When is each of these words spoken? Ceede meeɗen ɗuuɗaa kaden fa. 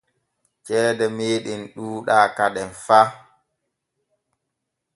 Ceede 0.65 1.05
meeɗen 1.17 1.61
ɗuuɗaa 1.73 2.25
kaden 2.35 2.69
fa. 2.85 2.99